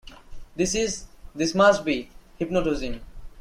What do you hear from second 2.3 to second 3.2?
hypnotism.